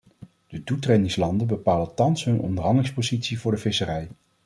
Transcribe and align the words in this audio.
De 0.47 0.63
toetredingslanden 0.63 1.47
bepalen 1.47 1.93
thans 1.95 2.23
hun 2.25 2.39
onderhandelingspositie 2.39 3.39
voor 3.39 3.51
de 3.51 3.57
visserij. 3.57 4.07